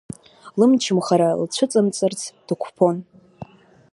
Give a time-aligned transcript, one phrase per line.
[0.59, 2.97] Лымчымхара лцәыҵымҵырц дықәԥон.